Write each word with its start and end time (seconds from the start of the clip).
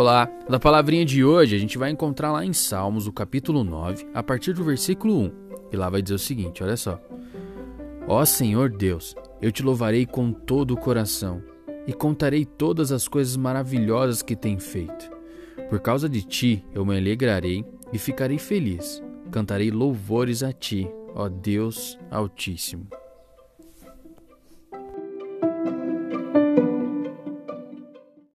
Olá, 0.00 0.26
na 0.48 0.58
palavrinha 0.58 1.04
de 1.04 1.22
hoje 1.22 1.54
a 1.54 1.58
gente 1.58 1.76
vai 1.76 1.90
encontrar 1.90 2.32
lá 2.32 2.42
em 2.42 2.54
Salmos, 2.54 3.06
o 3.06 3.12
capítulo 3.12 3.62
9, 3.62 4.06
a 4.14 4.22
partir 4.22 4.54
do 4.54 4.64
versículo 4.64 5.14
1. 5.14 5.32
E 5.72 5.76
lá 5.76 5.90
vai 5.90 6.00
dizer 6.00 6.14
o 6.14 6.18
seguinte: 6.18 6.64
olha 6.64 6.74
só. 6.74 6.98
Ó 8.08 8.24
Senhor 8.24 8.70
Deus, 8.70 9.14
eu 9.42 9.52
te 9.52 9.62
louvarei 9.62 10.06
com 10.06 10.32
todo 10.32 10.70
o 10.70 10.76
coração 10.78 11.42
e 11.86 11.92
contarei 11.92 12.46
todas 12.46 12.92
as 12.92 13.06
coisas 13.06 13.36
maravilhosas 13.36 14.22
que 14.22 14.34
tem 14.34 14.58
feito. 14.58 15.10
Por 15.68 15.80
causa 15.80 16.08
de 16.08 16.22
ti 16.22 16.64
eu 16.72 16.82
me 16.82 16.96
alegrarei 16.96 17.62
e 17.92 17.98
ficarei 17.98 18.38
feliz. 18.38 19.02
Cantarei 19.30 19.70
louvores 19.70 20.42
a 20.42 20.50
ti, 20.50 20.90
ó 21.14 21.28
Deus 21.28 21.98
Altíssimo. 22.10 22.88